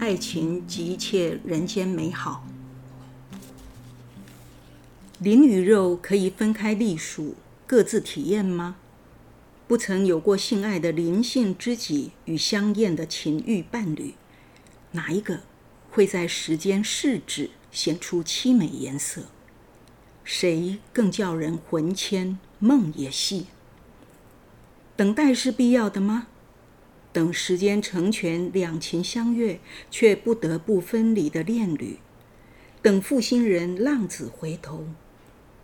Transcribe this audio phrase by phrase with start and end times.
[0.00, 2.46] 爱情及一切人间美好。
[5.18, 7.34] 灵与肉可以分开隶属，
[7.66, 8.76] 各自体验吗？
[9.68, 14.14] 不曾有过性爱的灵性知己与香艳的情欲伴侣，
[14.92, 15.40] 哪一个
[15.90, 19.24] 会在时间试纸显出凄美颜色？
[20.24, 23.48] 谁更叫人魂牵梦也系？
[24.96, 26.28] 等待是必要的吗？
[27.12, 29.58] 等时间成全两情相悦
[29.90, 31.98] 却不得不分离的恋侣，
[32.80, 34.86] 等负心人浪子回头，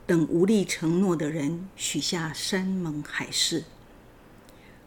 [0.06, 3.64] 等无力承诺的人许下山盟海誓，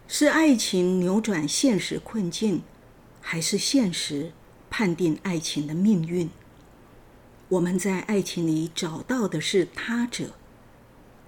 [0.08, 2.62] 是爱情扭转现实困境，
[3.22, 4.34] 还是现实
[4.70, 6.30] 判定爱情的命运？
[7.48, 10.34] 我们在爱情里找到的是他者，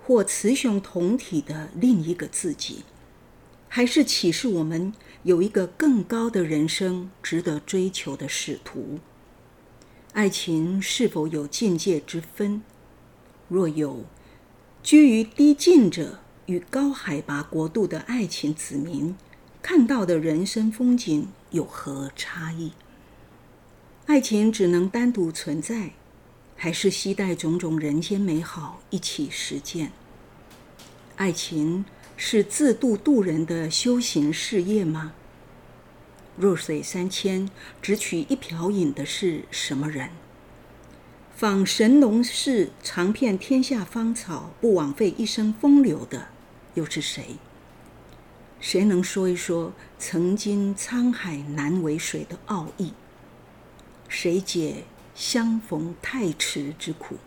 [0.03, 2.83] 或雌雄同体的另一个自己，
[3.69, 4.93] 还是启示我们？
[5.23, 8.99] 有一个更高的人生值得追求的使徒。
[10.13, 12.63] 爱情是否有境界之分？
[13.47, 14.05] 若有，
[14.81, 19.15] 居于低境者与高海拔国度的爱情子民
[19.61, 22.71] 看到的人生风景有何差异？
[24.07, 25.91] 爱情只能单独存在，
[26.55, 29.91] 还是期待种种人间美好一起实践？
[31.17, 31.85] 爱情。
[32.23, 35.13] 是自度度人的修行事业吗？
[36.41, 37.47] 弱水三千，
[37.83, 40.09] 只取一瓢饮的是什么人？
[41.35, 46.29] 访神农氏尝遍天下芳草，不枉费一生风流的
[46.73, 47.35] 又是谁？
[48.59, 52.93] 谁能说一说曾经沧海难为水的奥义？
[54.09, 57.17] 谁解相逢太迟之苦？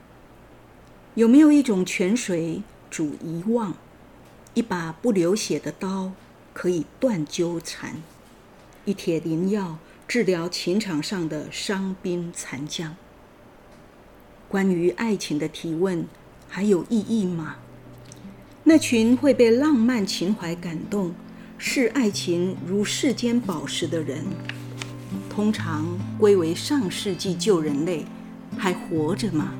[1.15, 3.77] 有没有一种泉水煮遗忘？
[4.55, 6.11] 一把不流血的刀
[6.53, 8.03] 可以断纠缠，
[8.85, 12.95] 一帖灵药治疗情场上的伤兵残将。
[14.49, 16.07] 关于爱情的提问
[16.49, 17.57] 还有意义吗？
[18.65, 21.15] 那群会被浪漫情怀感动、
[21.59, 24.25] 视爱情如世间宝石的人，
[25.29, 25.87] 通常
[26.19, 28.05] 归为上世纪旧人类，
[28.57, 29.55] 还活着吗？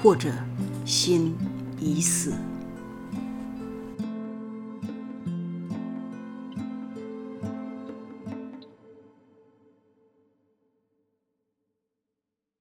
[0.00, 0.32] 或者
[0.84, 1.36] 心
[1.78, 2.32] 已死？